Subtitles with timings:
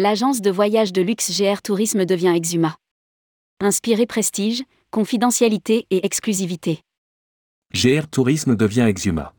[0.00, 2.76] L'agence de voyage de luxe GR Tourisme devient Exuma.
[3.58, 4.62] Inspiré prestige,
[4.92, 6.82] confidentialité et exclusivité.
[7.74, 9.34] GR Tourisme devient Exuma.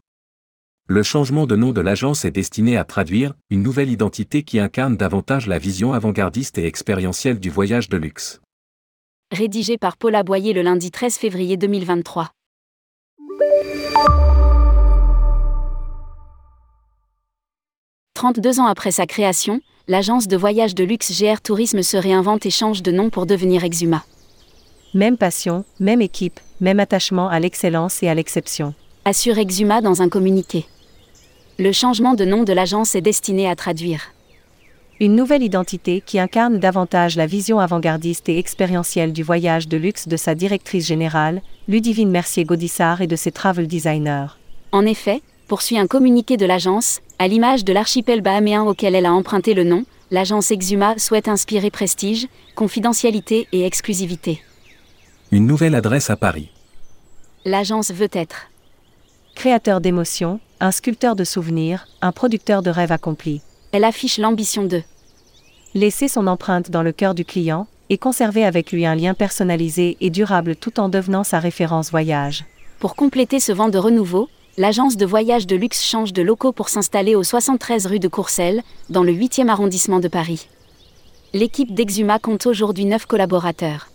[0.85, 4.98] Le changement de nom de l'agence est destiné à traduire une nouvelle identité qui incarne
[4.98, 8.41] davantage la vision avant-gardiste et expérientielle du voyage de luxe.
[9.31, 12.34] Rédigé par Paula Boyer le lundi 13 février 2023.
[18.20, 22.50] «32 ans après sa création, l'agence de voyage de luxe GR Tourisme se réinvente et
[22.50, 24.04] change de nom pour devenir Exuma.
[24.94, 28.73] Même passion, même équipe, même attachement à l'excellence et à l'exception.
[29.05, 30.66] Assure Exuma dans un communiqué.
[31.59, 34.02] Le changement de nom de l'agence est destiné à traduire
[35.00, 40.09] une nouvelle identité qui incarne davantage la vision avant-gardiste et expérientielle du voyage de luxe
[40.09, 44.28] de sa directrice générale, Ludivine Mercier-Gaudissart et de ses travel designers.
[44.73, 49.11] En effet, poursuit un communiqué de l'agence, à l'image de l'archipel bahaméen auquel elle a
[49.11, 54.42] emprunté le nom, l'agence Exuma souhaite inspirer prestige, confidentialité et exclusivité.
[55.31, 56.52] Une nouvelle adresse à Paris.
[57.45, 58.47] L'agence veut être
[59.36, 63.42] créateur d'émotions, un sculpteur de souvenirs, un producteur de rêves accomplis.
[63.72, 64.83] Elle affiche l'ambition de
[65.73, 69.97] laisser son empreinte dans le cœur du client et conserver avec lui un lien personnalisé
[70.00, 72.45] et durable tout en devenant sa référence voyage.
[72.80, 76.69] Pour compléter ce vent de renouveau, l'agence de voyage de luxe change de locaux pour
[76.69, 80.47] s'installer au 73 rue de Courcelles, dans le 8e arrondissement de Paris.
[81.33, 83.89] L'équipe d'Exuma compte aujourd'hui 9 collaborateurs.